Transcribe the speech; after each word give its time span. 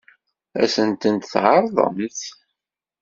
Ad 0.61 0.69
sent-tent-tɛeṛḍemt? 0.73 2.21